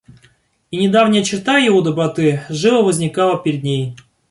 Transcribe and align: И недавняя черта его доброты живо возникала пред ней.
И 0.71 0.77
недавняя 0.77 1.23
черта 1.23 1.59
его 1.59 1.83
доброты 1.83 2.41
живо 2.49 2.81
возникала 2.81 3.37
пред 3.37 3.61
ней. 3.61 3.95